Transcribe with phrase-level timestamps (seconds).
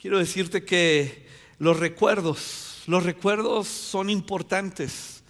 [0.00, 1.26] quiero decirte que
[1.58, 5.22] los recuerdos, los recuerdos son importantes.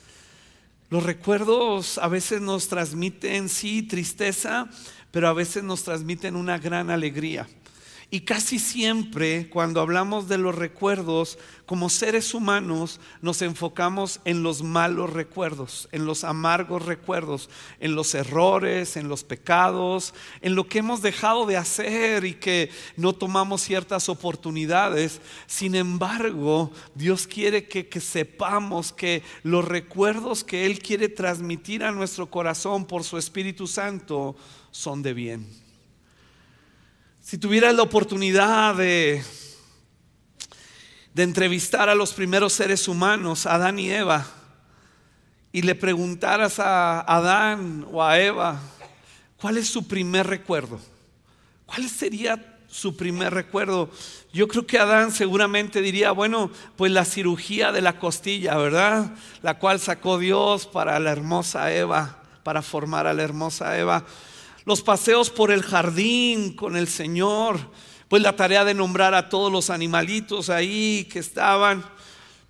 [0.90, 4.68] Los recuerdos a veces nos transmiten, sí, tristeza,
[5.10, 7.48] pero a veces nos transmiten una gran alegría.
[8.12, 14.64] Y casi siempre cuando hablamos de los recuerdos, como seres humanos, nos enfocamos en los
[14.64, 17.48] malos recuerdos, en los amargos recuerdos,
[17.78, 22.70] en los errores, en los pecados, en lo que hemos dejado de hacer y que
[22.96, 25.20] no tomamos ciertas oportunidades.
[25.46, 32.28] Sin embargo, Dios quiere que, sepamos que los recuerdos que Él quiere transmitir a nuestro
[32.28, 34.34] corazón por su Espíritu Santo
[34.72, 35.59] son de bien.
[37.30, 39.22] Si tuvieras la oportunidad de,
[41.14, 44.26] de entrevistar a los primeros seres humanos, Adán y Eva,
[45.52, 48.60] y le preguntaras a Adán o a Eva,
[49.36, 50.80] ¿cuál es su primer recuerdo?
[51.66, 53.90] ¿Cuál sería su primer recuerdo?
[54.32, 59.12] Yo creo que Adán seguramente diría, bueno, pues la cirugía de la costilla, ¿verdad?
[59.42, 64.04] La cual sacó Dios para la hermosa Eva, para formar a la hermosa Eva
[64.64, 67.58] los paseos por el jardín con el Señor,
[68.08, 71.84] pues la tarea de nombrar a todos los animalitos ahí que estaban,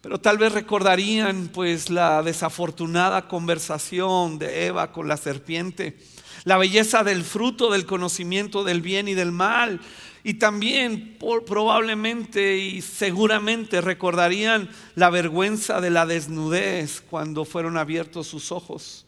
[0.00, 5.98] pero tal vez recordarían pues la desafortunada conversación de Eva con la serpiente,
[6.44, 9.80] la belleza del fruto del conocimiento del bien y del mal,
[10.24, 18.52] y también probablemente y seguramente recordarían la vergüenza de la desnudez cuando fueron abiertos sus
[18.52, 19.06] ojos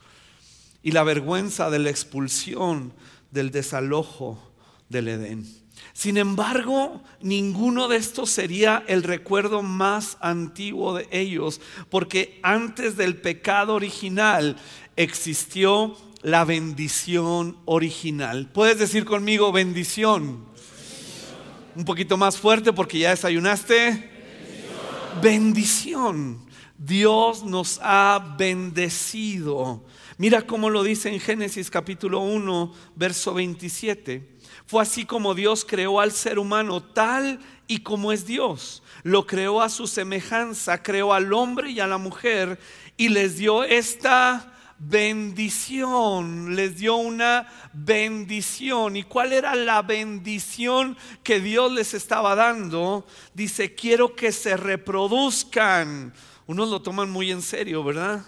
[0.83, 2.93] y la vergüenza de la expulsión,
[3.31, 4.53] del desalojo
[4.89, 5.63] del Edén.
[5.95, 11.61] Sin embargo, ninguno de estos sería el recuerdo más antiguo de ellos,
[11.91, 14.57] porque antes del pecado original
[14.97, 18.51] existió la bendición original.
[18.53, 20.47] ¿Puedes decir conmigo bendición?
[21.75, 24.11] Un poquito más fuerte porque ya desayunaste.
[25.21, 25.23] bendición.
[25.23, 26.53] bendición.
[26.79, 29.85] Dios nos ha bendecido
[30.23, 34.39] Mira cómo lo dice en Génesis capítulo 1, verso 27.
[34.67, 38.85] Fue así como Dios creó al ser humano tal y como es Dios.
[39.03, 42.61] Lo creó a su semejanza, creó al hombre y a la mujer
[42.97, 48.97] y les dio esta bendición, les dio una bendición.
[48.97, 53.05] ¿Y cuál era la bendición que Dios les estaba dando?
[53.35, 56.15] Dice, quiero que se reproduzcan.
[56.47, 58.25] Unos lo toman muy en serio, ¿verdad?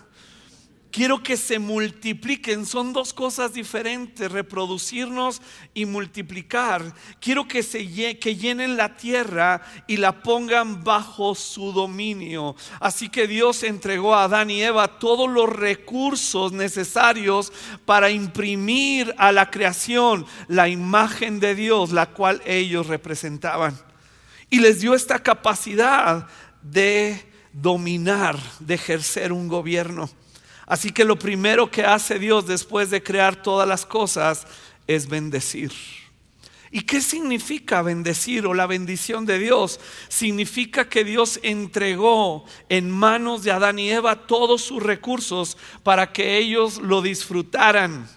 [0.95, 2.65] Quiero que se multipliquen.
[2.65, 5.43] Son dos cosas diferentes, reproducirnos
[5.75, 6.95] y multiplicar.
[7.21, 12.55] Quiero que, se, llenen la tierra y la pongan bajo su dominio.
[12.79, 17.53] Así que Dios entregó a Adán y Eva todos los recursos necesarios
[17.85, 23.77] para imprimir a la creación la imagen de Dios, la cual ellos representaban.
[24.49, 26.29] Y les dio esta capacidad
[26.63, 27.21] de
[27.53, 30.09] dominar, de ejercer un gobierno.
[30.67, 34.47] Así que lo primero que hace Dios después de crear todas las cosas
[34.87, 35.73] es bendecir.
[36.71, 39.79] ¿Y qué significa bendecir o la bendición de Dios?
[40.09, 46.37] Significa que Dios entregó en manos de Adán y Eva todos sus recursos para que
[46.37, 48.09] ellos lo disfrutaran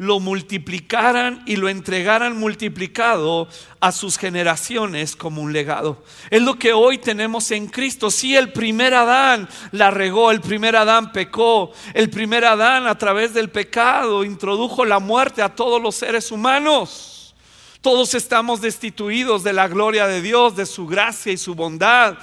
[0.00, 3.48] lo multiplicaran y lo entregaran multiplicado
[3.80, 6.02] a sus generaciones como un legado.
[6.30, 8.10] Es lo que hoy tenemos en Cristo.
[8.10, 13.34] Si el primer Adán la regó, el primer Adán pecó, el primer Adán a través
[13.34, 17.34] del pecado introdujo la muerte a todos los seres humanos.
[17.82, 22.16] Todos estamos destituidos de la gloria de Dios, de su gracia y su bondad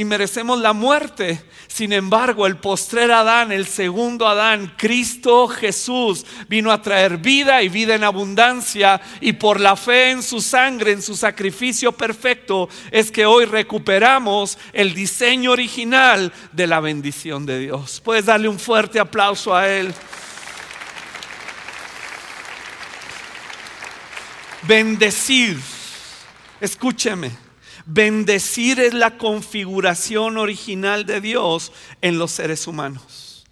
[0.00, 1.42] y merecemos la muerte.
[1.68, 7.68] Sin embargo, el postrer Adán, el segundo Adán, Cristo Jesús, vino a traer vida y
[7.68, 8.98] vida en abundancia.
[9.20, 14.56] Y por la fe en su sangre, en su sacrificio perfecto, es que hoy recuperamos
[14.72, 18.00] el diseño original de la bendición de Dios.
[18.02, 19.92] Puedes darle un fuerte aplauso a Él.
[24.62, 25.60] Bendecir.
[26.58, 27.49] Escúcheme
[27.92, 33.44] Bendecir es la configuración original de Dios en los seres humanos.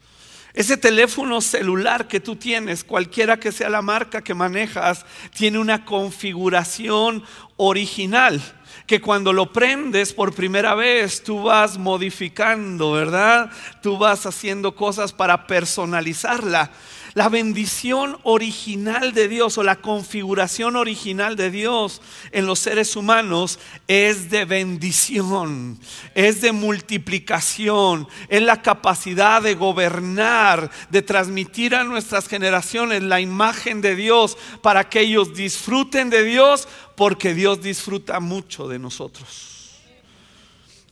[0.54, 5.04] Ese teléfono celular que tú tienes, cualquiera que sea la marca que manejas,
[5.34, 7.24] tiene una configuración
[7.56, 8.40] original
[8.86, 13.50] que cuando lo prendes por primera vez tú vas modificando, ¿verdad?
[13.82, 16.70] Tú vas haciendo cosas para personalizarla.
[17.14, 22.02] La bendición original de Dios o la configuración original de Dios
[22.32, 25.78] en los seres humanos es de bendición,
[26.14, 33.80] es de multiplicación, es la capacidad de gobernar, de transmitir a nuestras generaciones la imagen
[33.80, 39.58] de Dios para que ellos disfruten de Dios porque Dios disfruta mucho de nosotros.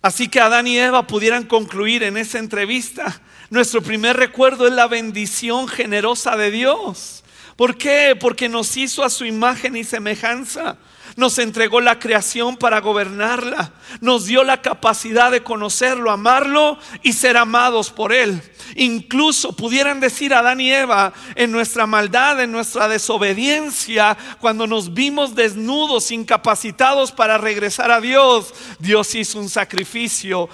[0.03, 3.21] Así que Adán y Eva pudieran concluir en esa entrevista.
[3.49, 7.23] Nuestro primer recuerdo es la bendición generosa de Dios.
[7.57, 8.17] ¿Por qué?
[8.19, 10.77] Porque nos hizo a su imagen y semejanza.
[11.17, 13.73] Nos entregó la creación para gobernarla.
[14.01, 18.43] Nos dio la capacidad de conocerlo, amarlo y ser amados por Él.
[18.75, 25.35] Incluso pudieran decir Adán y Eva en nuestra maldad, en nuestra desobediencia, cuando nos vimos
[25.35, 30.51] desnudos, incapacitados para regresar a Dios, Dios hizo un sacrificio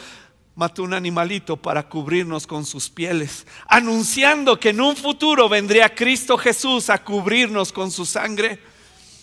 [0.55, 6.37] mató un animalito para cubrirnos con sus pieles, anunciando que en un futuro vendría Cristo
[6.37, 8.61] Jesús a cubrirnos con su sangre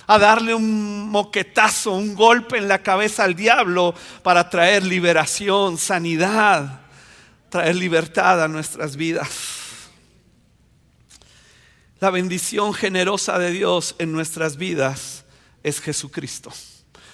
[0.09, 3.93] a darle un moquetazo, un golpe en la cabeza al diablo
[4.23, 6.81] para traer liberación, sanidad,
[7.49, 9.29] traer libertad a nuestras vidas.
[11.99, 15.25] La bendición generosa de Dios en nuestras vidas
[15.61, 16.51] es Jesucristo.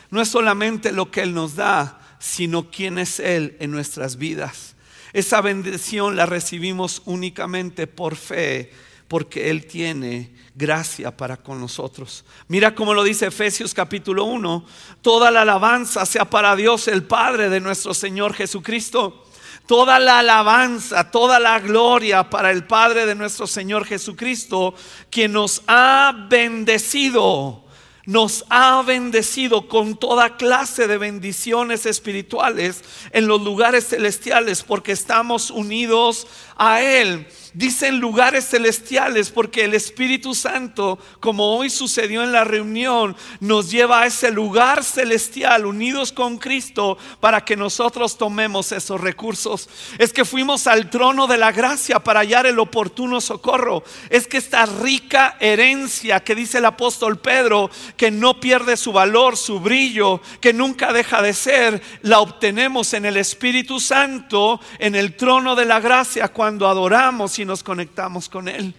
[0.09, 4.75] No es solamente lo que Él nos da, sino quién es Él en nuestras vidas.
[5.13, 8.71] Esa bendición la recibimos únicamente por fe,
[9.07, 12.25] porque Él tiene gracia para con nosotros.
[12.47, 14.65] Mira cómo lo dice Efesios capítulo 1.
[15.03, 19.27] Toda la alabanza sea para Dios el Padre de nuestro Señor Jesucristo.
[19.67, 24.73] Toda la alabanza, toda la gloria para el Padre de nuestro Señor Jesucristo,
[25.11, 27.64] quien nos ha bendecido
[28.05, 35.51] nos ha bendecido con toda clase de bendiciones espirituales en los lugares celestiales porque estamos
[35.51, 42.43] unidos a Él dicen lugares celestiales porque el Espíritu Santo, como hoy sucedió en la
[42.43, 48.99] reunión, nos lleva a ese lugar celestial unidos con Cristo para que nosotros tomemos esos
[49.01, 49.69] recursos.
[49.97, 53.83] Es que fuimos al trono de la gracia para hallar el oportuno socorro.
[54.09, 59.37] Es que esta rica herencia que dice el apóstol Pedro, que no pierde su valor,
[59.37, 65.15] su brillo, que nunca deja de ser, la obtenemos en el Espíritu Santo, en el
[65.15, 68.73] trono de la gracia cuando adoramos y nos conectamos con Él.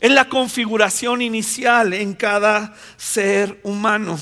[0.00, 4.18] Es la configuración inicial en cada ser humano.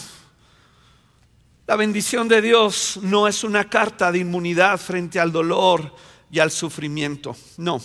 [1.67, 5.95] La bendición de Dios no es una carta de inmunidad frente al dolor
[6.31, 7.37] y al sufrimiento.
[7.57, 7.81] No.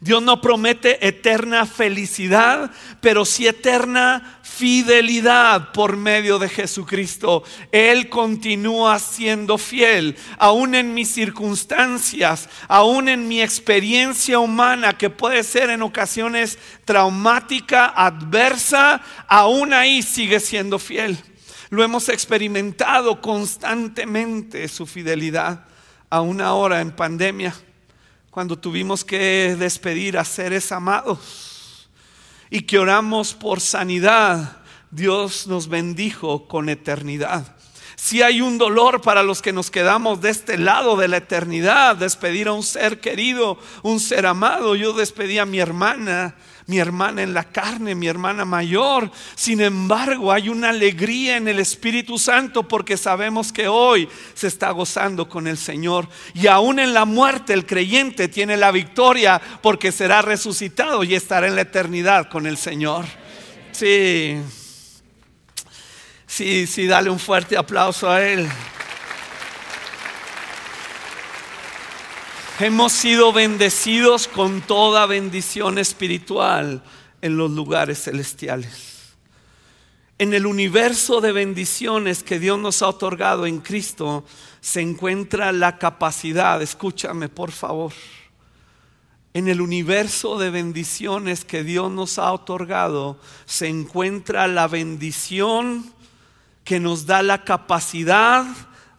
[0.00, 2.70] Dios no promete eterna felicidad,
[3.00, 7.42] pero sí eterna fidelidad por medio de Jesucristo.
[7.72, 15.42] Él continúa siendo fiel, aún en mis circunstancias, aún en mi experiencia humana, que puede
[15.42, 21.18] ser en ocasiones traumática, adversa, aún ahí sigue siendo fiel.
[21.70, 25.64] Lo hemos experimentado constantemente su fidelidad,
[26.10, 27.54] aún ahora en pandemia
[28.34, 31.88] cuando tuvimos que despedir a seres amados
[32.50, 34.56] y que oramos por sanidad,
[34.90, 37.54] Dios nos bendijo con eternidad.
[37.94, 41.94] Si hay un dolor para los que nos quedamos de este lado de la eternidad,
[41.94, 44.74] despedir a un ser querido, un ser amado.
[44.74, 46.34] Yo despedí a mi hermana
[46.66, 49.10] mi hermana en la carne, mi hermana mayor.
[49.34, 54.70] Sin embargo, hay una alegría en el Espíritu Santo porque sabemos que hoy se está
[54.70, 56.08] gozando con el Señor.
[56.32, 61.46] Y aún en la muerte el creyente tiene la victoria porque será resucitado y estará
[61.46, 63.04] en la eternidad con el Señor.
[63.72, 64.40] Sí,
[66.26, 68.48] sí, sí, dale un fuerte aplauso a Él.
[72.60, 76.84] Hemos sido bendecidos con toda bendición espiritual
[77.20, 79.16] en los lugares celestiales.
[80.18, 84.24] En el universo de bendiciones que Dios nos ha otorgado en Cristo
[84.60, 87.92] se encuentra la capacidad, escúchame por favor,
[89.32, 95.92] en el universo de bendiciones que Dios nos ha otorgado se encuentra la bendición
[96.62, 98.46] que nos da la capacidad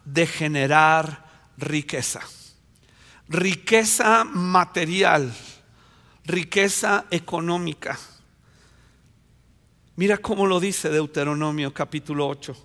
[0.04, 1.24] de generar
[1.58, 2.20] riqueza
[3.28, 5.34] riqueza material,
[6.26, 7.98] riqueza económica.
[9.96, 12.56] Mira cómo lo dice Deuteronomio capítulo 8.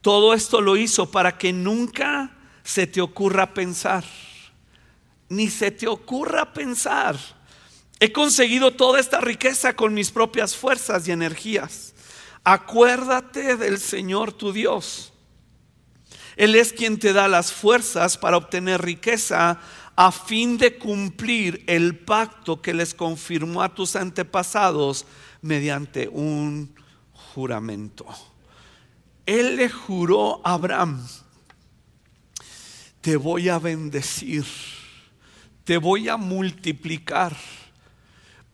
[0.00, 4.04] Todo esto lo hizo para que nunca se te ocurra pensar,
[5.28, 7.16] ni se te ocurra pensar.
[7.98, 11.94] He conseguido toda esta riqueza con mis propias fuerzas y energías.
[12.44, 15.12] Acuérdate del Señor tu Dios.
[16.36, 19.60] Él es quien te da las fuerzas para obtener riqueza
[20.02, 25.04] a fin de cumplir el pacto que les confirmó a tus antepasados
[25.42, 26.74] mediante un
[27.12, 28.06] juramento.
[29.26, 31.06] Él le juró a Abraham,
[33.02, 34.46] te voy a bendecir,
[35.64, 37.36] te voy a multiplicar,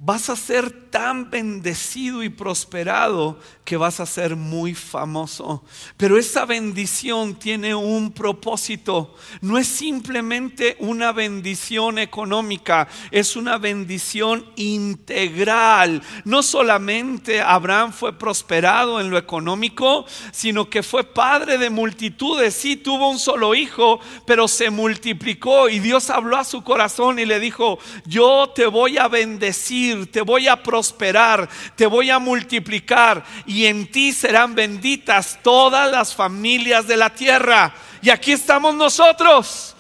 [0.01, 5.63] vas a ser tan bendecido y prosperado que vas a ser muy famoso.
[5.99, 9.15] Pero esa bendición tiene un propósito.
[9.43, 16.03] No es simplemente una bendición económica, es una bendición integral.
[16.25, 22.55] No solamente Abraham fue prosperado en lo económico, sino que fue padre de multitudes.
[22.55, 27.27] Sí, tuvo un solo hijo, pero se multiplicó y Dios habló a su corazón y
[27.27, 33.25] le dijo, yo te voy a bendecir te voy a prosperar, te voy a multiplicar
[33.65, 37.75] en ti serán benditas todas las familias de la tierra.
[38.03, 39.75] Y aquí estamos nosotros,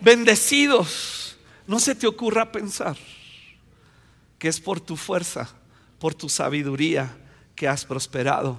[0.00, 1.36] bendecidos.
[1.66, 2.96] No se te ocurra pensar
[4.38, 5.50] que es por tu fuerza,
[5.98, 7.14] por tu sabiduría
[7.54, 8.58] que has prosperado.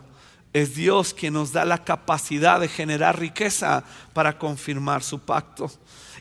[0.53, 5.71] Es Dios quien nos da la capacidad de generar riqueza para confirmar su pacto.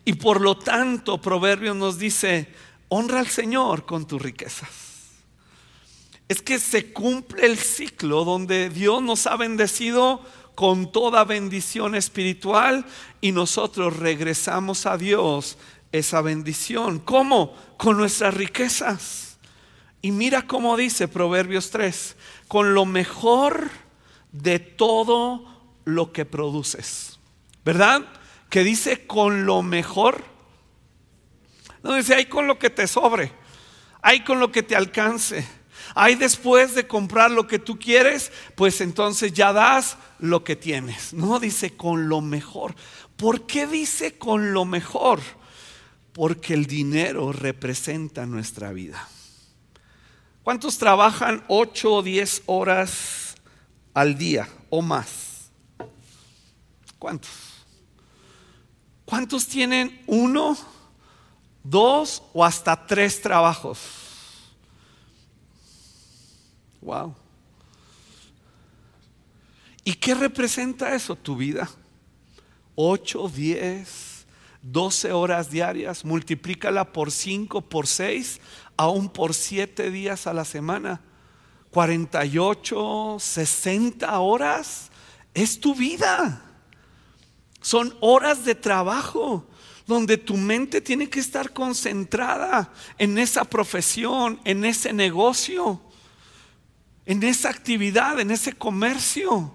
[0.04, 2.49] Y por lo tanto, Proverbios nos dice,
[2.88, 4.89] honra al Señor con tus riquezas.
[6.30, 12.87] Es que se cumple el ciclo donde Dios nos ha bendecido con toda bendición espiritual
[13.20, 15.58] y nosotros regresamos a Dios
[15.90, 17.00] esa bendición.
[17.00, 17.56] ¿Cómo?
[17.76, 19.38] Con nuestras riquezas.
[20.02, 23.68] Y mira cómo dice Proverbios 3, con lo mejor
[24.30, 25.44] de todo
[25.84, 27.18] lo que produces.
[27.64, 28.06] ¿Verdad?
[28.49, 30.30] Que dice con lo mejor
[31.82, 33.32] no dice, hay con lo que te sobre,
[34.02, 35.60] hay con lo que te alcance.
[35.94, 41.12] Hay después de comprar lo que tú quieres, pues entonces ya das lo que tienes.
[41.12, 42.75] No dice con lo mejor.
[43.16, 45.20] ¿Por qué dice con lo mejor?
[46.12, 49.09] Porque el dinero representa nuestra vida.
[50.42, 53.35] ¿Cuántos trabajan 8 o 10 horas
[53.94, 55.50] al día o más?
[56.99, 57.30] ¿Cuántos?
[59.04, 60.56] ¿Cuántos tienen uno?
[61.62, 63.78] dos o hasta tres trabajos.
[66.80, 67.14] Wow.
[69.84, 71.16] ¿Y qué representa eso?
[71.16, 71.68] Tu vida.
[72.75, 74.26] Ocho, diez,
[74.62, 78.40] doce horas diarias, multiplícala por cinco, por seis,
[78.76, 81.00] aún por siete días a la semana.
[81.70, 84.90] 48, 60 horas
[85.34, 86.42] es tu vida.
[87.60, 89.46] Son horas de trabajo
[89.87, 95.80] donde tu mente tiene que estar concentrada en esa profesión, en ese negocio,
[97.11, 99.52] en esa actividad, en ese comercio.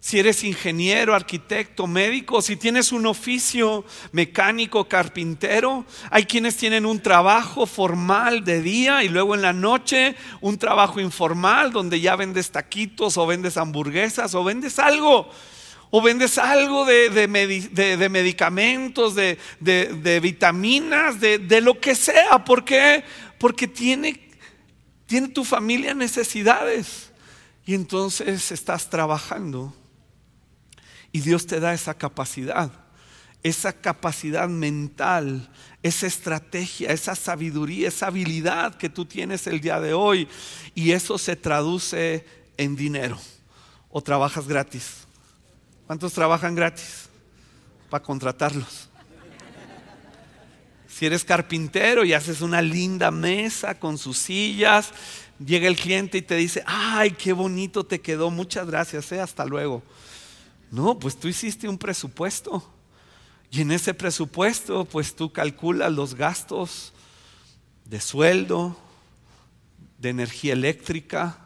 [0.00, 7.00] Si eres ingeniero, arquitecto, médico, si tienes un oficio mecánico, carpintero, hay quienes tienen un
[7.00, 12.50] trabajo formal de día y luego en la noche un trabajo informal donde ya vendes
[12.50, 15.28] taquitos o vendes hamburguesas o vendes algo
[15.90, 22.42] o vendes algo de, medicamentos, de, vitaminas, de, lo que sea.
[22.42, 23.04] ¿Por qué?
[23.38, 24.25] Porque tiene,
[25.06, 27.10] tiene tu familia necesidades.
[27.64, 29.74] Y entonces estás trabajando.
[31.10, 32.70] Y Dios te da esa capacidad,
[33.42, 35.50] esa capacidad mental,
[35.82, 40.28] esa estrategia, esa sabiduría, esa habilidad que tú tienes el día de hoy.
[40.74, 43.18] Y eso se traduce en dinero.
[43.90, 45.06] O trabajas gratis.
[45.86, 47.08] ¿Cuántos trabajan gratis?
[47.88, 48.90] Para contratarlos.
[50.96, 54.94] Si eres carpintero y haces una linda mesa con sus sillas,
[55.38, 59.44] llega el cliente y te dice, ay, qué bonito te quedó, muchas gracias, eh, hasta
[59.44, 59.82] luego.
[60.70, 62.66] No, pues tú hiciste un presupuesto.
[63.50, 66.94] Y en ese presupuesto, pues tú calculas los gastos
[67.84, 68.74] de sueldo,
[69.98, 71.40] de energía eléctrica,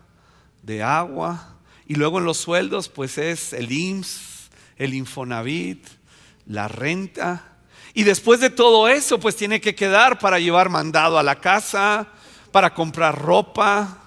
[0.63, 1.57] de agua.
[1.89, 5.85] Y luego en los sueldos, pues es el IMSS, el Infonavit,
[6.47, 7.50] la renta.
[7.93, 12.07] Y después de todo eso, pues tiene que quedar para llevar mandado a la casa,
[12.53, 13.99] para comprar ropa,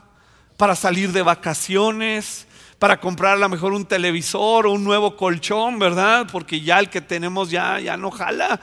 [0.57, 2.47] para salir de vacaciones,
[2.79, 6.27] para comprar a lo mejor un televisor o un nuevo colchón, ¿verdad?
[6.31, 8.59] Porque ya el que tenemos ya, ya no jala.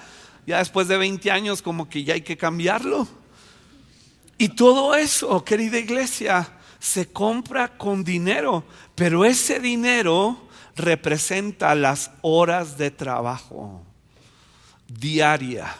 [0.47, 3.07] Ya después de 20 años como que ya hay que cambiarlo.
[4.39, 6.49] Y todo eso, querida iglesia,
[6.79, 13.83] se compra con dinero, pero ese dinero representa las horas de trabajo
[14.99, 15.71] diarias.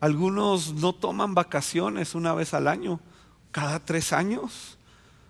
[0.00, 3.00] Algunos no toman vacaciones una vez al año,
[3.50, 4.76] cada tres años,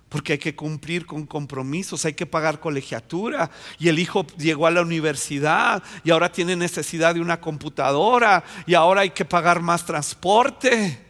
[0.08, 3.50] porque hay que cumplir con compromisos, hay que pagar colegiatura.
[3.78, 8.74] Y el hijo llegó a la universidad y ahora tiene necesidad de una computadora y
[8.74, 11.06] ahora hay que pagar más transporte.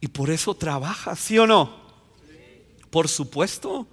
[0.00, 1.80] Y por eso trabaja, ¿sí o no?
[2.90, 3.86] Por supuesto.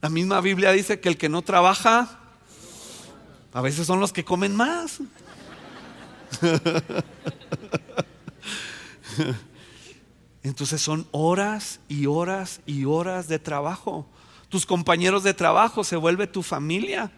[0.00, 2.19] La misma Biblia dice que el que no trabaja,
[3.52, 5.00] a veces son los que comen más.
[10.42, 14.06] Entonces son horas y horas y horas de trabajo.
[14.48, 17.12] Tus compañeros de trabajo se vuelve tu familia,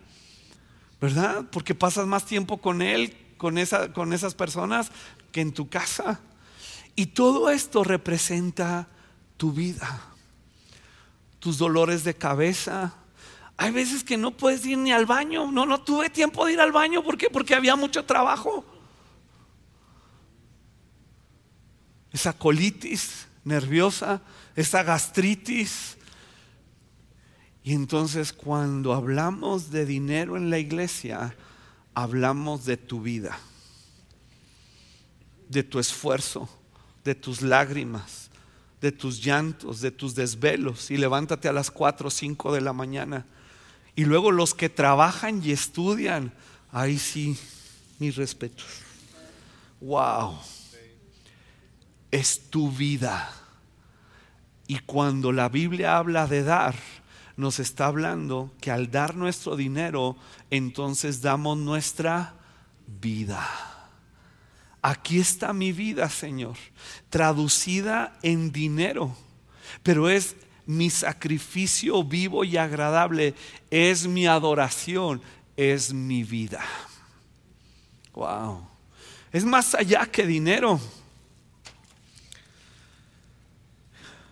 [1.01, 1.45] ¿verdad?
[1.51, 3.57] Porque pasas más tiempo con él, con,
[3.95, 4.91] con esas personas,
[5.31, 6.21] que en tu casa.
[6.95, 8.89] Y todo esto representa
[9.37, 10.01] tu vida,
[11.39, 12.95] tus dolores de cabeza.
[13.57, 15.51] Hay veces que no puedes ir ni al baño.
[15.53, 17.03] No, no tuve tiempo de ir al baño.
[17.03, 17.29] ¿Por qué?
[17.31, 18.65] Porque había mucho trabajo.
[22.13, 24.21] esa colitis nerviosa,
[24.55, 25.97] esa gastritis.
[27.65, 31.35] Y entonces cuando hablamos de dinero en la iglesia,
[31.95, 33.39] hablamos de tu vida,
[35.49, 36.49] de tu esfuerzo,
[37.05, 38.31] de tus lágrimas,
[38.81, 40.91] de tus llantos, de tus desvelos.
[40.91, 43.27] Y levántate a las 4 o 5 de la mañana.
[43.95, 46.33] Y luego los que trabajan y estudian,
[46.71, 47.39] ahí sí,
[47.99, 48.67] mis respetos.
[49.81, 50.39] Wow
[52.13, 53.33] es tu vida.
[54.69, 56.77] Y cuando la Biblia habla de dar,
[57.37, 60.17] nos está hablando que al dar nuestro dinero,
[60.51, 62.35] entonces damos nuestra
[63.01, 63.49] vida.
[64.83, 66.57] Aquí está mi vida, Señor,
[67.09, 69.17] traducida en dinero,
[69.83, 73.35] pero es mi sacrificio vivo y agradable,
[73.71, 75.21] es mi adoración,
[75.57, 76.65] es mi vida.
[78.13, 78.67] Wow.
[79.33, 80.81] Es más allá que dinero.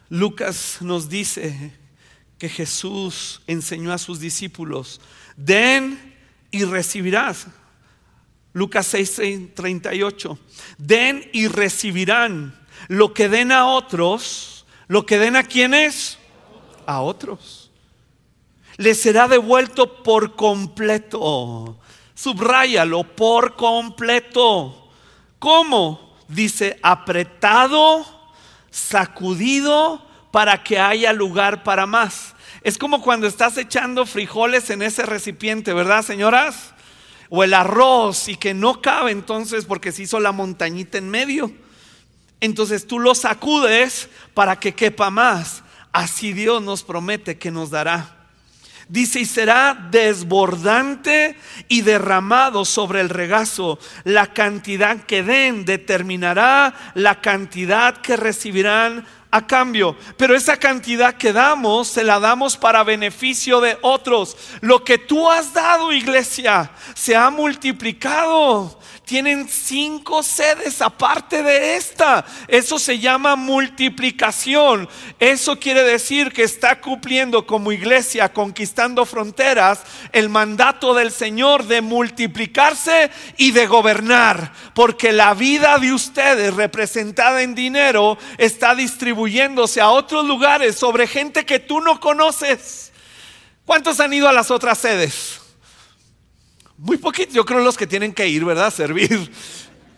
[0.08, 1.72] Lucas nos dice
[2.38, 5.00] que Jesús enseñó a sus discípulos,
[5.36, 6.16] den
[6.50, 7.46] y recibirás.
[8.52, 10.38] Lucas 6, 38,
[10.78, 12.58] den y recibirán
[12.88, 16.18] lo que den a otros, lo que den a quienes,
[16.90, 17.70] a otros.
[18.76, 21.76] Les será devuelto por completo.
[22.14, 24.88] Subráyalo, por completo.
[25.38, 26.16] ¿Cómo?
[26.28, 28.06] Dice, apretado
[28.70, 32.34] sacudido para que haya lugar para más.
[32.62, 36.74] Es como cuando estás echando frijoles en ese recipiente, ¿verdad, señoras?
[37.28, 41.52] O el arroz y que no cabe entonces porque se hizo la montañita en medio.
[42.40, 45.62] Entonces tú lo sacudes para que quepa más.
[45.92, 48.16] Así Dios nos promete que nos dará.
[48.90, 53.78] Dice, y será desbordante y derramado sobre el regazo.
[54.02, 59.96] La cantidad que den determinará la cantidad que recibirán a cambio.
[60.16, 64.36] Pero esa cantidad que damos, se la damos para beneficio de otros.
[64.60, 68.79] Lo que tú has dado, iglesia, se ha multiplicado
[69.10, 72.24] tienen cinco sedes aparte de esta.
[72.46, 74.88] Eso se llama multiplicación.
[75.18, 81.80] Eso quiere decir que está cumpliendo como iglesia, conquistando fronteras, el mandato del Señor de
[81.80, 84.52] multiplicarse y de gobernar.
[84.76, 91.44] Porque la vida de ustedes representada en dinero está distribuyéndose a otros lugares sobre gente
[91.44, 92.92] que tú no conoces.
[93.66, 95.39] ¿Cuántos han ido a las otras sedes?
[96.82, 98.72] Muy poquitos, yo creo los que tienen que ir, ¿verdad?
[98.72, 99.30] Servir.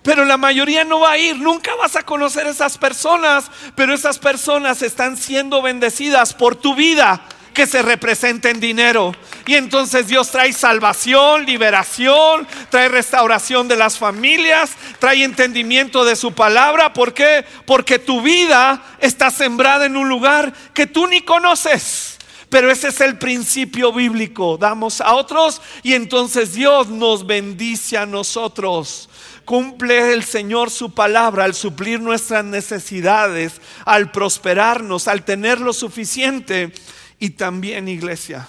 [0.03, 4.19] Pero la mayoría no va a ir, nunca vas a conocer esas personas, pero esas
[4.19, 7.23] personas están siendo bendecidas por tu vida
[7.55, 9.15] que se representa en dinero.
[9.47, 16.33] Y entonces Dios trae salvación, liberación, trae restauración de las familias, trae entendimiento de su
[16.33, 16.93] palabra.
[16.93, 17.45] ¿Por qué?
[17.65, 22.12] Porque tu vida está sembrada en un lugar que tú ni conoces.
[22.53, 24.59] Pero ese es el principio bíblico.
[24.59, 29.09] Damos a otros y entonces Dios nos bendice a nosotros.
[29.47, 36.75] Cumple el Señor su palabra al suplir nuestras necesidades, al prosperarnos, al tener lo suficiente.
[37.19, 38.47] Y también, iglesia,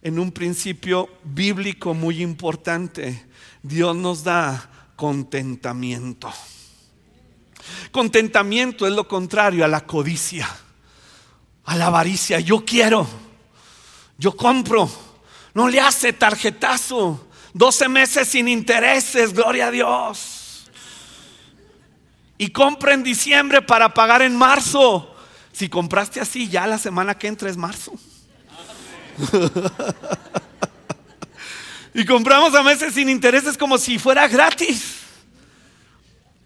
[0.00, 3.26] en un principio bíblico muy importante,
[3.62, 6.32] Dios nos da contentamiento.
[7.90, 10.48] Contentamiento es lo contrario a la codicia
[11.64, 12.40] a la avaricia.
[12.40, 13.06] Yo quiero,
[14.18, 14.90] yo compro.
[15.54, 17.28] No le hace tarjetazo.
[17.54, 20.70] 12 meses sin intereses, gloria a Dios.
[22.38, 25.14] Y compra en diciembre para pagar en marzo.
[25.52, 27.92] Si compraste así, ya la semana que entra es marzo.
[31.94, 35.00] y compramos a meses sin intereses como si fuera gratis.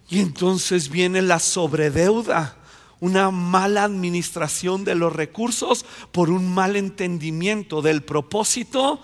[0.09, 2.57] Y entonces viene la sobredeuda
[2.99, 8.99] una mala administración de los recursos por un mal entendimiento del propósito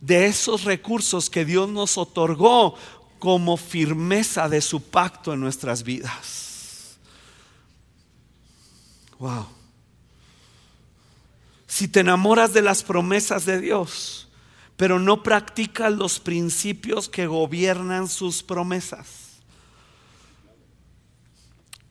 [0.00, 2.74] de esos recursos que Dios nos otorgó
[3.18, 6.98] como firmeza de su pacto en nuestras vidas.
[9.20, 9.46] Wow.
[11.68, 14.28] Si te enamoras de las promesas de Dios,
[14.76, 19.21] pero no practicas los principios que gobiernan sus promesas,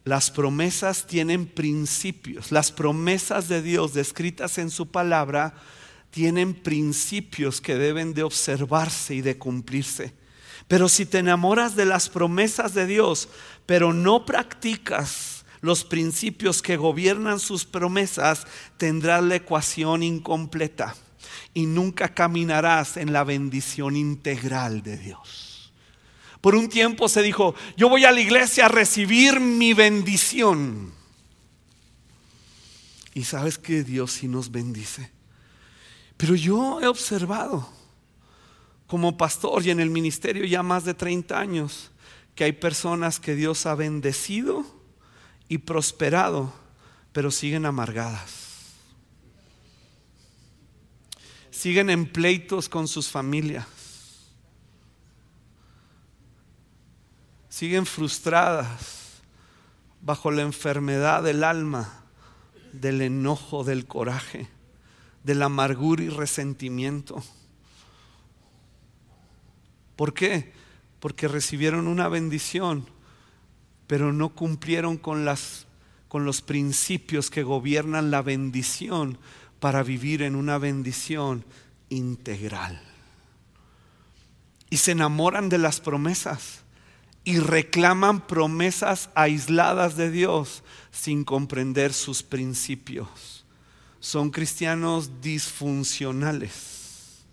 [0.03, 2.51] Las promesas tienen principios.
[2.51, 5.53] Las promesas de Dios descritas en su palabra
[6.09, 10.13] tienen principios que deben de observarse y de cumplirse.
[10.67, 13.29] Pero si te enamoras de las promesas de Dios,
[13.65, 20.95] pero no practicas los principios que gobiernan sus promesas, tendrás la ecuación incompleta
[21.53, 25.50] y nunca caminarás en la bendición integral de Dios.
[26.41, 30.91] Por un tiempo se dijo, yo voy a la iglesia a recibir mi bendición.
[33.13, 35.11] Y sabes que Dios sí nos bendice.
[36.17, 37.69] Pero yo he observado
[38.87, 41.91] como pastor y en el ministerio ya más de 30 años
[42.35, 44.65] que hay personas que Dios ha bendecido
[45.47, 46.53] y prosperado,
[47.11, 48.39] pero siguen amargadas.
[51.51, 53.67] Siguen en pleitos con sus familias.
[57.51, 59.21] Siguen frustradas
[60.01, 62.05] bajo la enfermedad del alma,
[62.71, 64.47] del enojo, del coraje,
[65.25, 67.21] de la amargura y resentimiento.
[69.97, 70.53] ¿Por qué?
[71.01, 72.87] Porque recibieron una bendición,
[73.85, 75.67] pero no cumplieron con, las,
[76.07, 79.17] con los principios que gobiernan la bendición
[79.59, 81.43] para vivir en una bendición
[81.89, 82.81] integral.
[84.69, 86.61] Y se enamoran de las promesas
[87.23, 93.45] y reclaman promesas aisladas de Dios sin comprender sus principios.
[93.99, 97.23] Son cristianos disfuncionales.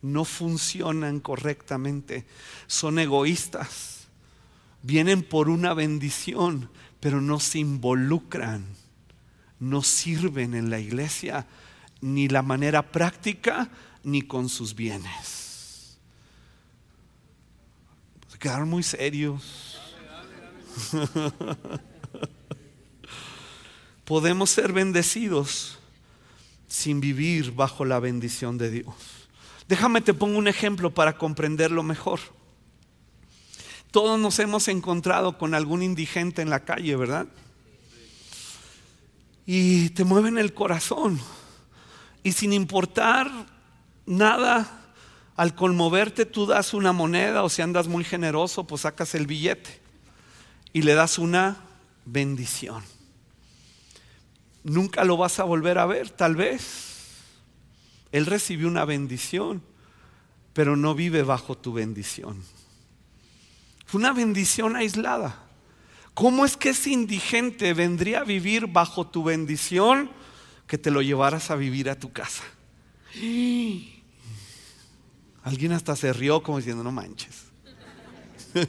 [0.00, 2.24] No funcionan correctamente.
[2.66, 4.06] Son egoístas.
[4.82, 8.82] Vienen por una bendición, pero no se involucran
[9.62, 11.46] no sirven en la iglesia
[12.00, 13.70] ni la manera práctica
[14.02, 15.51] ni con sus bienes.
[18.40, 19.80] Se muy serios.
[24.04, 25.78] Podemos ser bendecidos
[26.66, 28.94] sin vivir bajo la bendición de Dios.
[29.68, 32.20] Déjame te pongo un ejemplo para comprenderlo mejor.
[33.90, 37.26] Todos nos hemos encontrado con algún indigente en la calle, ¿verdad?
[39.46, 41.20] y te mueven el corazón.
[42.22, 43.30] Y sin importar
[44.06, 44.81] nada,
[45.42, 49.80] al conmoverte tú das una moneda o si andas muy generoso, pues sacas el billete
[50.72, 51.56] y le das una
[52.04, 52.84] bendición.
[54.62, 57.16] Nunca lo vas a volver a ver, tal vez.
[58.12, 59.64] Él recibió una bendición,
[60.52, 62.40] pero no vive bajo tu bendición.
[63.84, 65.42] Fue una bendición aislada.
[66.14, 70.08] ¿Cómo es que ese indigente vendría a vivir bajo tu bendición
[70.68, 72.44] que te lo llevaras a vivir a tu casa?
[75.42, 77.44] Alguien hasta se rió como diciendo, no manches.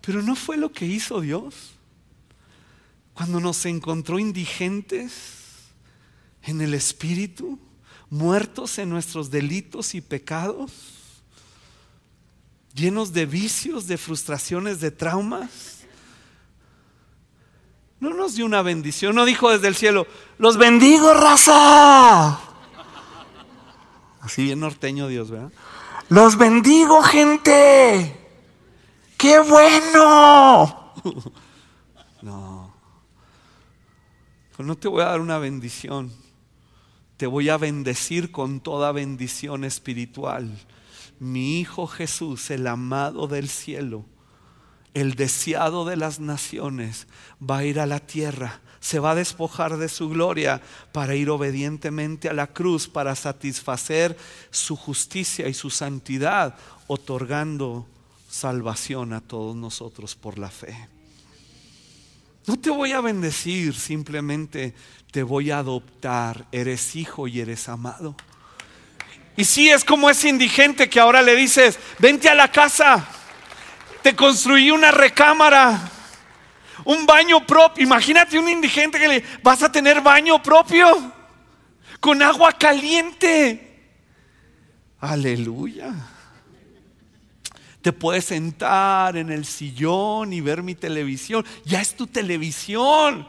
[0.00, 1.72] Pero no fue lo que hizo Dios.
[3.14, 5.12] Cuando nos encontró indigentes
[6.42, 7.58] en el espíritu,
[8.08, 10.72] muertos en nuestros delitos y pecados,
[12.74, 15.82] llenos de vicios, de frustraciones, de traumas.
[18.00, 20.06] No nos dio una bendición, no dijo desde el cielo,
[20.38, 22.51] los bendigo, raza.
[24.22, 25.52] Así bien norteño Dios, ¿verdad?
[26.08, 28.16] Los bendigo, gente.
[29.18, 30.94] ¡Qué bueno!
[32.22, 32.72] No.
[34.56, 36.12] Pues no te voy a dar una bendición.
[37.16, 40.56] Te voy a bendecir con toda bendición espiritual
[41.22, 44.04] mi Hijo Jesús, el amado del cielo,
[44.92, 47.06] el deseado de las naciones,
[47.40, 51.30] va a ir a la tierra, se va a despojar de su gloria para ir
[51.30, 54.16] obedientemente a la cruz, para satisfacer
[54.50, 56.56] su justicia y su santidad,
[56.88, 57.86] otorgando
[58.28, 60.88] salvación a todos nosotros por la fe.
[62.48, 64.74] No te voy a bendecir, simplemente
[65.12, 66.46] te voy a adoptar.
[66.50, 68.16] Eres hijo y eres amado.
[69.36, 73.08] Y si es como ese indigente que ahora le dices, vente a la casa,
[74.02, 75.91] te construí una recámara,
[76.84, 77.84] un baño propio.
[77.84, 81.12] Imagínate un indigente que le vas a tener baño propio
[82.00, 83.68] con agua caliente.
[85.00, 85.94] Aleluya.
[87.80, 91.44] Te puedes sentar en el sillón y ver mi televisión.
[91.64, 93.28] Ya es tu televisión.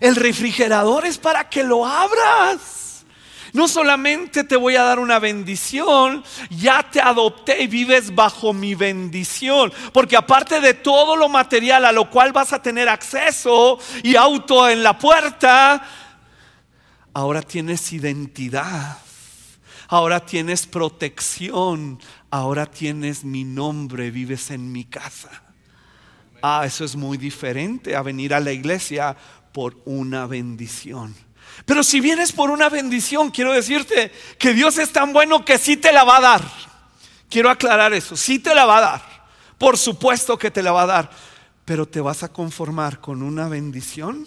[0.00, 2.91] El refrigerador es para que lo abras.
[3.52, 8.74] No solamente te voy a dar una bendición, ya te adopté y vives bajo mi
[8.74, 9.70] bendición.
[9.92, 14.68] Porque aparte de todo lo material a lo cual vas a tener acceso y auto
[14.70, 15.86] en la puerta,
[17.12, 18.96] ahora tienes identidad,
[19.88, 25.30] ahora tienes protección, ahora tienes mi nombre, vives en mi casa.
[26.40, 29.14] Ah, eso es muy diferente a venir a la iglesia
[29.52, 31.14] por una bendición.
[31.64, 35.76] Pero si vienes por una bendición, quiero decirte que Dios es tan bueno que sí
[35.76, 36.42] te la va a dar.
[37.28, 39.02] Quiero aclarar eso, sí te la va a dar.
[39.58, 41.10] Por supuesto que te la va a dar.
[41.64, 44.26] Pero te vas a conformar con una bendición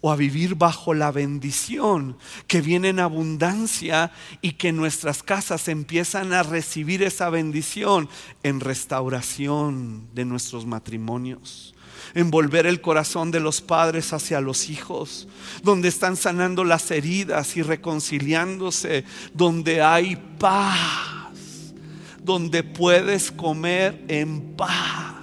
[0.00, 6.34] o a vivir bajo la bendición que viene en abundancia y que nuestras casas empiezan
[6.34, 8.10] a recibir esa bendición
[8.42, 11.73] en restauración de nuestros matrimonios.
[12.14, 15.26] En volver el corazón de los padres hacia los hijos,
[15.62, 21.74] donde están sanando las heridas y reconciliándose, donde hay paz,
[22.22, 25.16] donde puedes comer en paz,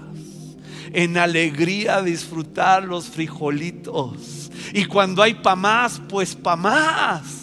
[0.91, 4.41] en alegría disfrutar los frijolitos
[4.73, 7.40] y cuando hay pa' más, pues pa' más.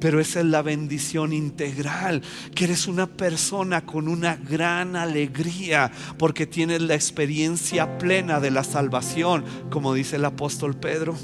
[0.00, 2.22] Pero esa es la bendición integral,
[2.54, 8.64] que eres una persona con una gran alegría porque tienes la experiencia plena de la
[8.64, 11.16] salvación, como dice el apóstol Pedro.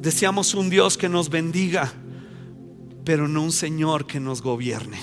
[0.00, 1.92] Deseamos un Dios que nos bendiga,
[3.04, 4.98] pero no un Señor que nos gobierne.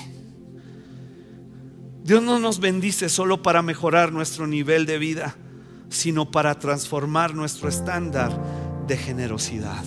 [2.04, 5.36] Dios no nos bendice solo para mejorar nuestro nivel de vida
[5.90, 8.32] sino para transformar nuestro estándar
[8.86, 9.84] de generosidad.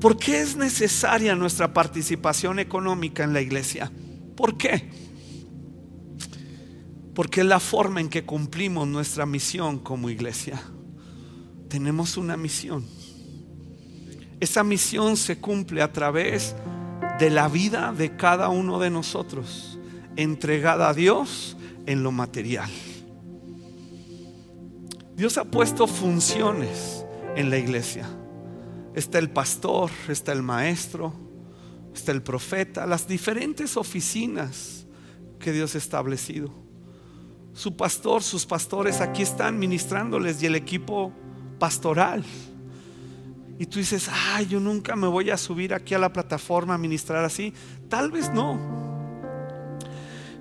[0.00, 3.90] ¿Por qué es necesaria nuestra participación económica en la iglesia?
[4.36, 4.88] ¿Por qué?
[7.14, 10.62] Porque es la forma en que cumplimos nuestra misión como iglesia.
[11.68, 12.84] Tenemos una misión.
[14.38, 16.54] Esa misión se cumple a través
[17.18, 19.80] de la vida de cada uno de nosotros,
[20.14, 21.56] entregada a Dios
[21.86, 22.70] en lo material.
[25.16, 28.08] Dios ha puesto funciones en la iglesia.
[28.98, 31.12] Está el pastor, está el maestro,
[31.94, 34.88] está el profeta, las diferentes oficinas
[35.38, 36.50] que Dios ha establecido.
[37.52, 41.12] Su pastor, sus pastores aquí están ministrándoles y el equipo
[41.60, 42.24] pastoral.
[43.56, 46.78] Y tú dices, ay, yo nunca me voy a subir aquí a la plataforma a
[46.78, 47.54] ministrar así.
[47.88, 48.58] Tal vez no.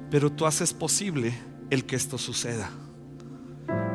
[0.09, 1.37] Pero tú haces posible
[1.69, 2.71] el que esto suceda.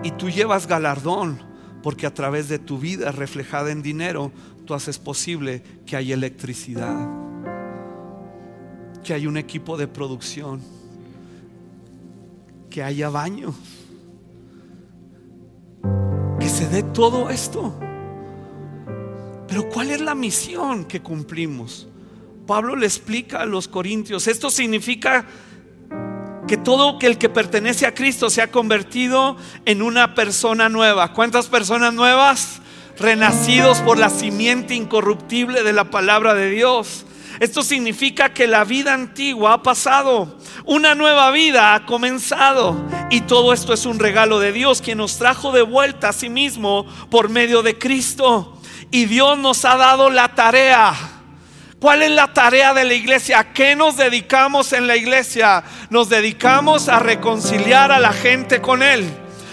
[0.04, 1.51] Y tú llevas galardón
[1.82, 4.30] porque a través de tu vida reflejada en dinero,
[4.64, 7.08] tú haces posible que haya electricidad,
[9.02, 10.60] que haya un equipo de producción,
[12.70, 13.54] que haya baños,
[16.38, 17.74] que se dé todo esto.
[19.48, 21.88] Pero ¿cuál es la misión que cumplimos?
[22.46, 25.26] Pablo le explica a los corintios, esto significa
[26.46, 31.12] que todo el que pertenece a Cristo se ha convertido en una persona nueva.
[31.12, 32.60] ¿Cuántas personas nuevas?
[32.98, 37.06] Renacidos por la simiente incorruptible de la palabra de Dios.
[37.40, 42.76] Esto significa que la vida antigua ha pasado, una nueva vida ha comenzado
[43.10, 46.28] y todo esto es un regalo de Dios quien nos trajo de vuelta a sí
[46.28, 48.58] mismo por medio de Cristo.
[48.90, 50.94] Y Dios nos ha dado la tarea
[51.82, 53.40] ¿Cuál es la tarea de la iglesia?
[53.40, 55.64] ¿A qué nos dedicamos en la iglesia?
[55.90, 59.04] Nos dedicamos a reconciliar a la gente con Él.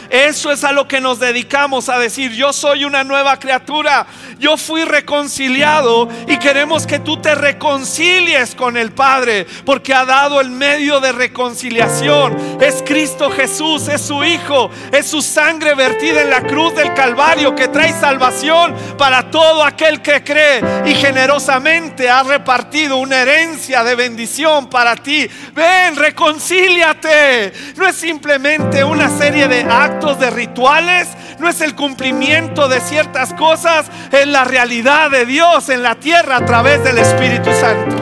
[0.09, 4.07] Eso es a lo que nos dedicamos a decir, yo soy una nueva criatura,
[4.39, 10.41] yo fui reconciliado y queremos que tú te reconcilies con el Padre, porque ha dado
[10.41, 12.57] el medio de reconciliación.
[12.59, 17.53] Es Cristo Jesús, es su Hijo, es su sangre vertida en la cruz del Calvario
[17.55, 23.93] que trae salvación para todo aquel que cree y generosamente ha repartido una herencia de
[23.93, 25.29] bendición para ti.
[25.53, 27.53] Ven, reconcíliate.
[27.75, 31.09] No es simplemente una serie de actos de rituales,
[31.39, 36.37] no es el cumplimiento de ciertas cosas, es la realidad de Dios en la tierra
[36.37, 37.97] a través del Espíritu Santo.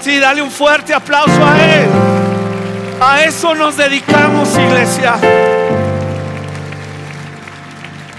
[0.00, 1.88] Sí, dale un fuerte aplauso a Él.
[3.00, 5.14] A eso nos dedicamos, iglesia.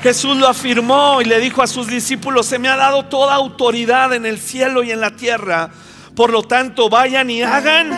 [0.02, 4.14] Jesús lo afirmó y le dijo a sus discípulos, se me ha dado toda autoridad
[4.14, 5.70] en el cielo y en la tierra.
[6.16, 7.92] Por lo tanto, vayan y hagan.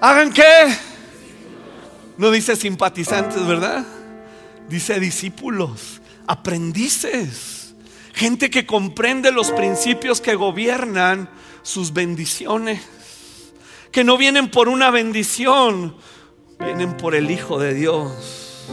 [0.00, 0.87] ¿Hagan qué?
[2.18, 3.86] No dice simpatizantes, ¿verdad?
[4.68, 7.74] Dice discípulos, aprendices,
[8.12, 11.30] gente que comprende los principios que gobiernan
[11.62, 12.82] sus bendiciones,
[13.92, 15.94] que no vienen por una bendición,
[16.58, 18.66] vienen por el Hijo de Dios.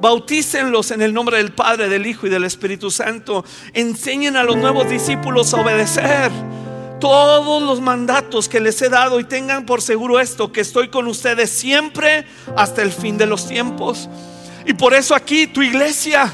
[0.00, 3.44] Bautícenlos en el nombre del Padre, del Hijo y del Espíritu Santo.
[3.72, 6.30] Enseñen a los nuevos discípulos a obedecer
[7.00, 11.08] todos los mandatos que les he dado y tengan por seguro esto, que estoy con
[11.08, 14.08] ustedes siempre hasta el fin de los tiempos.
[14.66, 16.32] Y por eso aquí tu iglesia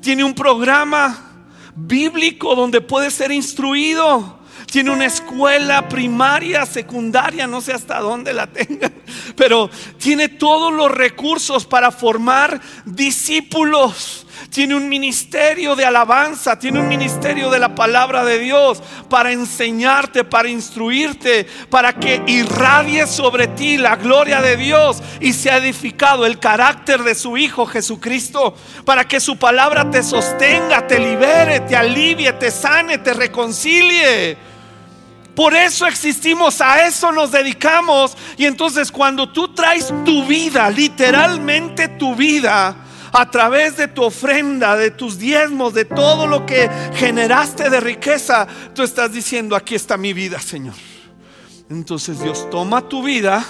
[0.00, 1.30] tiene un programa
[1.74, 8.46] bíblico donde puedes ser instruido tiene una escuela primaria, secundaria, no sé hasta dónde la
[8.46, 8.90] tenga,
[9.36, 9.68] pero
[9.98, 17.50] tiene todos los recursos para formar discípulos tiene un ministerio de alabanza, tiene un ministerio
[17.50, 23.96] de la palabra de Dios para enseñarte, para instruirte, para que irradie sobre ti la
[23.96, 29.36] gloria de Dios y sea edificado el carácter de su Hijo Jesucristo, para que su
[29.36, 34.50] palabra te sostenga, te libere, te alivie, te sane, te reconcilie.
[35.34, 38.16] Por eso existimos, a eso nos dedicamos.
[38.36, 42.76] Y entonces cuando tú traes tu vida, literalmente tu vida,
[43.12, 48.46] a través de tu ofrenda, de tus diezmos, de todo lo que generaste de riqueza,
[48.74, 50.74] tú estás diciendo, aquí está mi vida, Señor.
[51.68, 53.44] Entonces Dios toma tu vida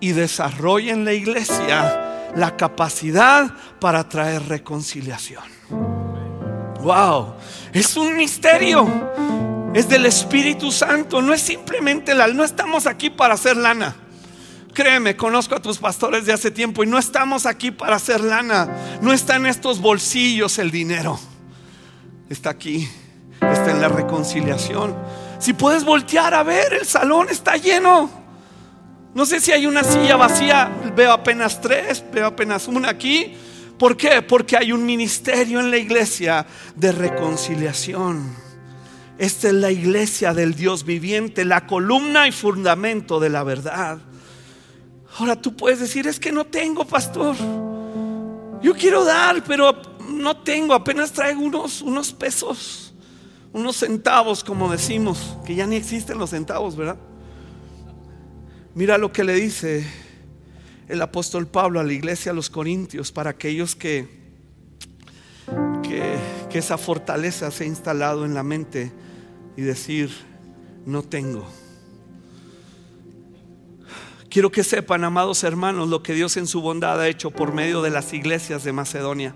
[0.00, 5.44] y desarrolla en la iglesia la capacidad para traer reconciliación.
[6.82, 7.34] Wow,
[7.72, 8.86] es un misterio.
[9.74, 13.94] Es del Espíritu Santo, no es simplemente la, no estamos aquí para hacer lana.
[14.76, 18.98] Créeme, conozco a tus pastores de hace tiempo y no estamos aquí para hacer lana.
[19.00, 21.18] No está en estos bolsillos el dinero.
[22.28, 22.86] Está aquí,
[23.40, 24.94] está en la reconciliación.
[25.38, 28.10] Si puedes voltear a ver, el salón está lleno.
[29.14, 33.32] No sé si hay una silla vacía, veo apenas tres, veo apenas una aquí.
[33.78, 34.20] ¿Por qué?
[34.20, 38.30] Porque hay un ministerio en la iglesia de reconciliación.
[39.16, 44.00] Esta es la iglesia del Dios viviente, la columna y fundamento de la verdad.
[45.18, 47.34] Ahora tú puedes decir, es que no tengo, pastor.
[48.62, 49.74] Yo quiero dar, pero
[50.08, 52.94] no tengo, apenas traigo unos, unos pesos,
[53.52, 56.98] unos centavos, como decimos, que ya ni existen los centavos, ¿verdad?
[58.74, 59.86] Mira lo que le dice
[60.88, 64.08] el apóstol Pablo a la iglesia, a los corintios, para aquellos que,
[65.82, 66.16] que,
[66.50, 68.92] que esa fortaleza se ha instalado en la mente
[69.56, 70.10] y decir,
[70.84, 71.46] no tengo.
[74.30, 77.82] Quiero que sepan, amados hermanos, lo que Dios en su bondad ha hecho por medio
[77.82, 79.34] de las iglesias de Macedonia.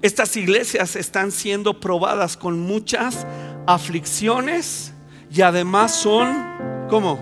[0.00, 3.26] Estas iglesias están siendo probadas con muchas
[3.66, 4.92] aflicciones
[5.30, 7.18] y además son, ¿cómo?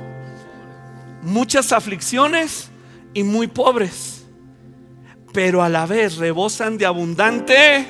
[1.23, 2.71] Muchas aflicciones
[3.15, 4.27] y muy pobres,
[5.33, 7.87] pero a la vez rebosan de abundante.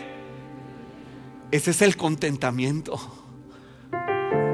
[1.51, 2.99] Ese es el contentamiento.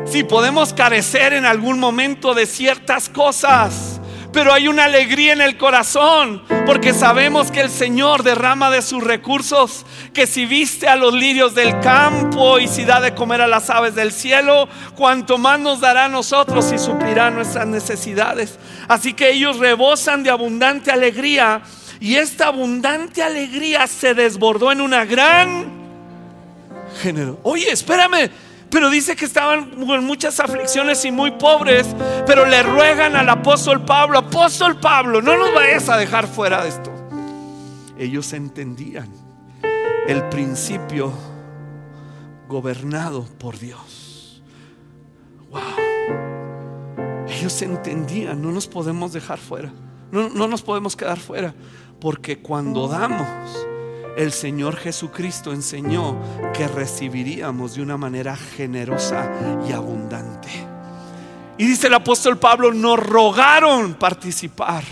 [0.04, 3.91] Si podemos carecer en algún momento de ciertas cosas,
[4.32, 9.04] pero hay una alegría en el corazón, porque sabemos que el Señor derrama de sus
[9.04, 13.46] recursos, que si viste a los lirios del campo y si da de comer a
[13.46, 18.58] las aves del cielo, cuanto más nos dará a nosotros y suplirá nuestras necesidades.
[18.88, 21.62] Así que ellos rebosan de abundante alegría
[22.00, 25.70] y esta abundante alegría se desbordó en una gran
[27.00, 27.38] género.
[27.42, 28.30] Oye, espérame,
[28.72, 31.86] pero dice que estaban con muchas aflicciones y muy pobres,
[32.26, 36.70] pero le ruegan al apóstol Pablo, apóstol Pablo, no nos vayas a dejar fuera de
[36.70, 36.90] esto.
[37.98, 39.10] Ellos entendían
[40.08, 41.12] el principio
[42.48, 44.42] gobernado por Dios.
[45.50, 45.60] Wow.
[47.28, 49.70] Ellos entendían, no nos podemos dejar fuera,
[50.10, 51.54] no, no nos podemos quedar fuera,
[52.00, 53.28] porque cuando damos,
[54.16, 56.18] el Señor Jesucristo enseñó
[56.52, 59.30] que recibiríamos de una manera generosa
[59.68, 60.48] y abundante.
[61.58, 64.84] Y dice el apóstol Pablo, nos rogaron participar.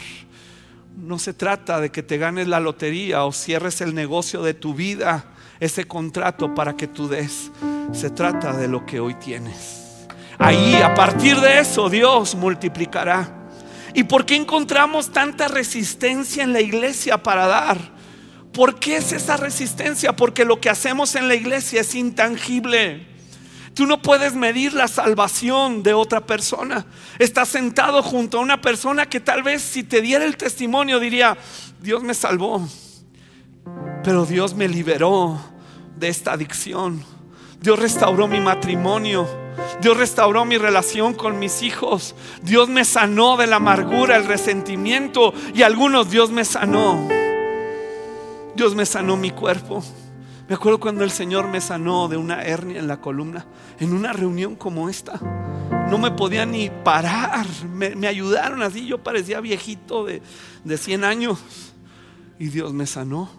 [0.97, 4.75] No se trata de que te ganes la lotería o cierres el negocio de tu
[4.75, 5.25] vida,
[5.59, 7.51] ese contrato para que tú des.
[7.93, 10.07] Se trata de lo que hoy tienes.
[10.39, 13.29] Ahí, a partir de eso, Dios multiplicará.
[13.93, 18.00] ¿Y por qué encontramos tanta resistencia en la iglesia para dar?
[18.53, 20.15] ¿Por qué es esa resistencia?
[20.17, 23.07] Porque lo que hacemos en la iglesia es intangible.
[23.75, 26.85] Tú no puedes medir la salvación de otra persona.
[27.19, 31.39] Estás sentado junto a una persona que tal vez si te diera el testimonio diría,
[31.81, 32.69] Dios me salvó,
[34.03, 35.41] pero Dios me liberó
[35.97, 37.05] de esta adicción.
[37.61, 39.29] Dios restauró mi matrimonio.
[39.81, 42.17] Dios restauró mi relación con mis hijos.
[42.43, 47.20] Dios me sanó de la amargura, el resentimiento y algunos Dios me sanó
[48.61, 49.83] Dios me sanó mi cuerpo.
[50.47, 53.47] Me acuerdo cuando el Señor me sanó de una hernia en la columna,
[53.79, 55.19] en una reunión como esta.
[55.89, 57.47] No me podía ni parar.
[57.73, 58.85] Me, ayudaron así.
[58.85, 60.21] Yo parecía viejito de,
[60.63, 61.39] de 100 años.
[62.39, 63.31] Y Dios me sanó.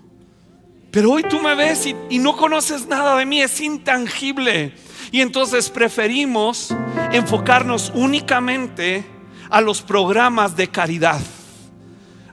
[0.90, 3.44] Pero hoy tú me ves y, y no conoces nada de mí.
[3.44, 4.74] Es intangible.
[5.12, 6.74] Y entonces preferimos
[7.12, 9.06] enfocarnos únicamente
[9.52, 11.22] a los programas de caridad.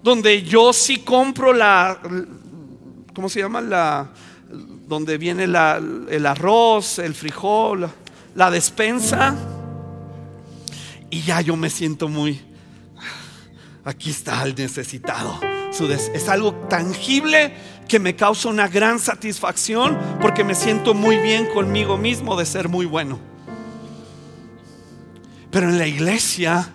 [0.02, 2.00] Donde yo sí compro la,
[3.18, 3.60] ¿cómo se llama?
[3.60, 4.10] La,
[4.86, 5.56] donde viene el
[6.24, 7.90] arroz, el frijol,
[8.36, 9.34] la despensa.
[11.10, 12.40] y ya yo me siento muy,
[13.84, 15.40] aquí está el necesitado.
[16.14, 17.54] Es algo tangible
[17.88, 22.68] que me causa una gran satisfacción porque me siento muy bien conmigo mismo de ser
[22.68, 23.18] muy bueno.
[25.50, 26.72] Pero en la iglesia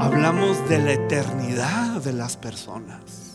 [0.00, 3.25] hablamos de la eternidad de las personas,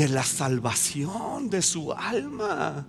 [0.00, 2.86] de la salvación de su alma,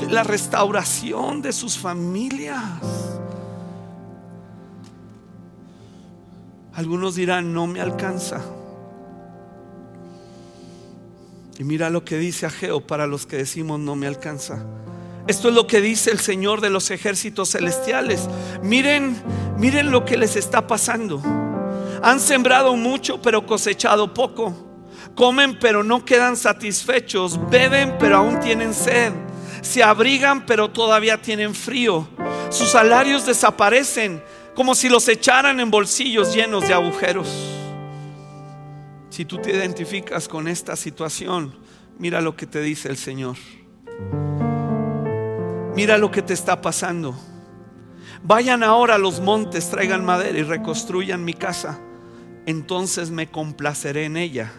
[0.00, 2.82] de la restauración de sus familias.
[6.74, 8.40] Algunos dirán, no me alcanza.
[11.60, 14.66] Y mira lo que dice Ageo para los que decimos no me alcanza.
[15.28, 18.28] Esto es lo que dice el Señor de los ejércitos celestiales.
[18.64, 19.14] Miren,
[19.58, 21.22] miren lo que les está pasando.
[22.02, 24.71] Han sembrado mucho pero cosechado poco.
[25.14, 27.38] Comen pero no quedan satisfechos.
[27.50, 29.12] Beben pero aún tienen sed.
[29.60, 32.08] Se abrigan pero todavía tienen frío.
[32.50, 34.22] Sus salarios desaparecen
[34.54, 37.28] como si los echaran en bolsillos llenos de agujeros.
[39.10, 41.54] Si tú te identificas con esta situación,
[41.98, 43.36] mira lo que te dice el Señor.
[45.74, 47.14] Mira lo que te está pasando.
[48.22, 51.78] Vayan ahora a los montes, traigan madera y reconstruyan mi casa.
[52.46, 54.52] Entonces me complaceré en ella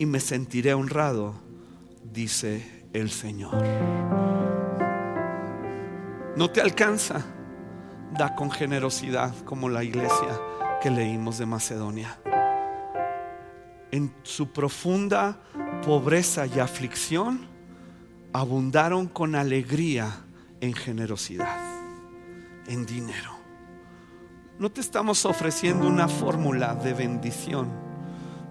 [0.00, 1.34] y me sentiré honrado,
[2.02, 3.54] dice el Señor.
[6.36, 7.24] No te alcanza,
[8.18, 10.40] da con generosidad como la iglesia
[10.82, 12.18] que leímos de Macedonia
[13.90, 15.38] en su profunda
[15.84, 17.46] pobreza y aflicción,
[18.32, 20.24] abundaron con alegría
[20.60, 21.58] en generosidad,
[22.66, 23.32] en dinero.
[24.58, 27.89] No te estamos ofreciendo una fórmula de bendición,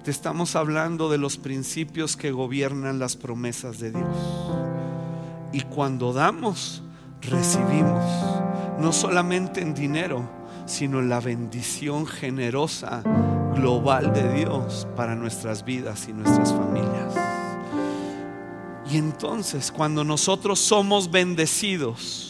[0.10, 4.18] estamos hablando de los principios que gobiernan las promesas de Dios.
[5.52, 6.84] Y cuando damos,
[7.22, 8.04] recibimos,
[8.80, 10.30] no solamente en dinero,
[10.66, 13.02] sino en la bendición generosa
[13.56, 17.14] global de Dios para nuestras vidas y nuestras familias.
[18.92, 22.29] Y entonces cuando nosotros somos bendecidos,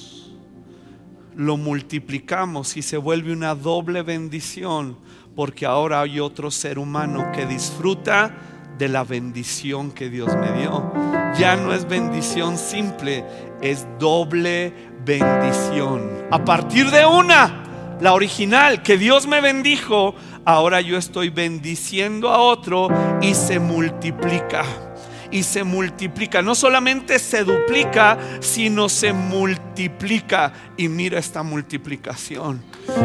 [1.39, 4.97] lo multiplicamos y se vuelve una doble bendición
[5.37, 8.35] porque ahora hay otro ser humano que disfruta
[8.77, 10.91] de la bendición que Dios me dio.
[11.37, 13.23] Ya no es bendición simple,
[13.61, 14.73] es doble
[15.05, 16.11] bendición.
[16.29, 17.63] A partir de una,
[18.01, 22.89] la original, que Dios me bendijo, ahora yo estoy bendiciendo a otro
[23.21, 24.88] y se multiplica.
[25.31, 30.53] Y se multiplica, no solamente se duplica, sino se multiplica.
[30.75, 32.63] Y mira esta multiplicación.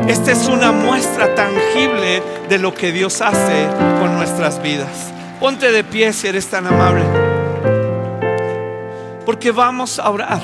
[0.09, 3.69] Esta es una muestra tangible de lo que Dios hace
[4.01, 5.13] con nuestras vidas.
[5.39, 7.05] Ponte de pie si eres tan amable.
[9.27, 10.41] Porque vamos a orar.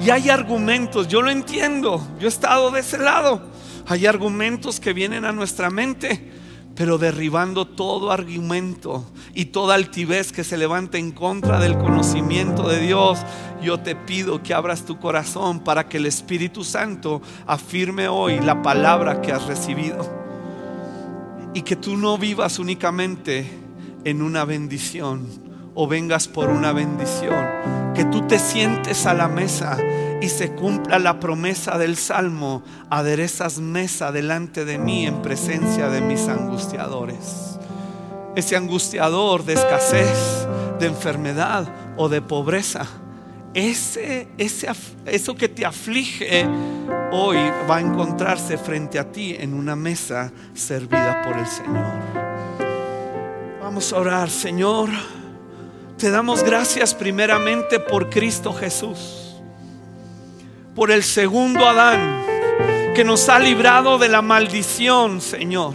[0.00, 3.42] Y hay argumentos, yo lo entiendo, yo he estado de ese lado.
[3.86, 6.30] Hay argumentos que vienen a nuestra mente,
[6.74, 9.04] pero derribando todo argumento
[9.34, 13.18] y toda altivez que se levanta en contra del conocimiento de Dios,
[13.62, 18.62] yo te pido que abras tu corazón para que el Espíritu Santo afirme hoy la
[18.62, 20.08] palabra que has recibido.
[21.52, 23.50] Y que tú no vivas únicamente
[24.04, 27.46] en una bendición o vengas por una bendición.
[27.94, 29.78] Que tú te sientes a la mesa
[30.20, 36.00] y se cumpla la promesa del Salmo, aderezas mesa delante de mí en presencia de
[36.00, 37.58] mis angustiadores.
[38.36, 40.46] Ese angustiador de escasez,
[40.78, 42.86] de enfermedad o de pobreza,
[43.54, 44.68] ese, ese,
[45.06, 46.46] eso que te aflige
[47.10, 47.36] hoy
[47.68, 52.30] va a encontrarse frente a ti en una mesa servida por el Señor.
[53.60, 54.88] Vamos a orar, Señor.
[56.00, 59.36] Te damos gracias primeramente por Cristo Jesús
[60.74, 62.24] por el segundo Adán
[62.94, 65.74] que nos ha librado de la maldición, Señor,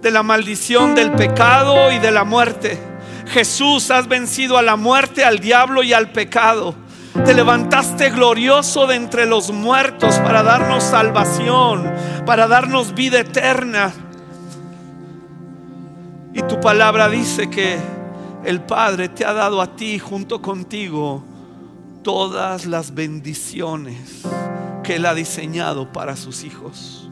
[0.00, 2.78] de la maldición del pecado y de la muerte.
[3.26, 6.76] Jesús, has vencido a la muerte, al diablo y al pecado.
[7.24, 11.92] Te levantaste glorioso de entre los muertos para darnos salvación,
[12.24, 13.92] para darnos vida eterna.
[16.32, 18.01] Y tu palabra dice que
[18.44, 21.22] el Padre te ha dado a ti junto contigo
[22.02, 24.22] todas las bendiciones
[24.82, 27.08] que Él ha diseñado para sus hijos.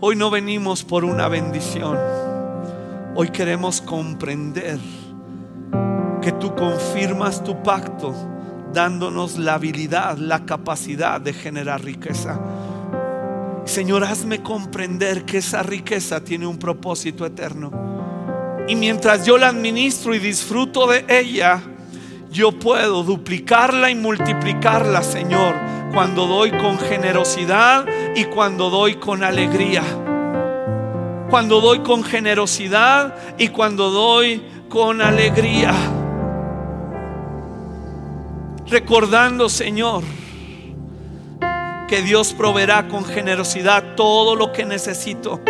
[0.00, 1.98] Hoy no venimos por una bendición.
[3.14, 4.78] Hoy queremos comprender
[6.22, 8.14] que tú confirmas tu pacto
[8.72, 12.38] dándonos la habilidad, la capacidad de generar riqueza.
[13.64, 17.72] Señor, hazme comprender que esa riqueza tiene un propósito eterno.
[18.68, 21.62] Y mientras yo la administro y disfruto de ella,
[22.30, 25.54] yo puedo duplicarla y multiplicarla, Señor,
[25.92, 29.82] cuando doy con generosidad y cuando doy con alegría.
[31.28, 35.74] cuando doy con generosidad y cuando doy con alegría.
[38.68, 40.04] Recordando, Señor,
[41.88, 45.40] que Dios proveerá con generosidad todo lo que necesito,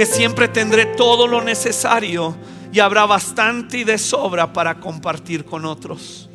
[0.00, 2.34] que siempre tendré todo lo necesario
[2.72, 6.30] y habrá bastante y de sobra para compartir con otros.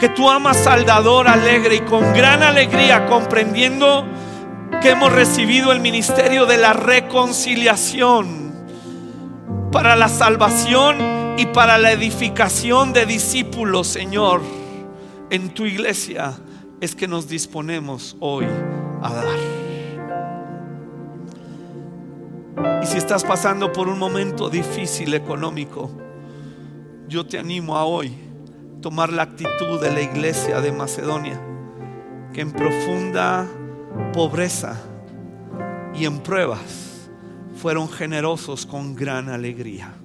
[0.00, 4.06] Que tú amas al dador alegre y con gran alegría comprendiendo
[4.80, 8.54] que hemos recibido el ministerio de la reconciliación
[9.70, 14.40] para la salvación y para la edificación de discípulos, Señor,
[15.28, 16.38] en tu iglesia
[16.80, 18.46] es que nos disponemos hoy
[19.02, 19.69] a dar.
[22.82, 25.90] Y si estás pasando por un momento difícil económico,
[27.08, 28.14] yo te animo a hoy
[28.80, 31.40] tomar la actitud de la iglesia de Macedonia,
[32.32, 33.46] que en profunda
[34.12, 34.80] pobreza
[35.94, 37.10] y en pruebas
[37.56, 39.99] fueron generosos con gran alegría.